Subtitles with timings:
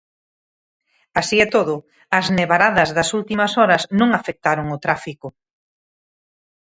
[1.19, 1.75] Así e todo,
[2.19, 5.27] as nevaradas das últimas horas non afectaron o tráfico.